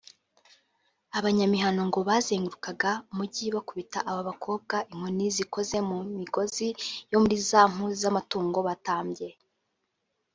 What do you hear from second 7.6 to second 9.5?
mpu z’amatungo batambye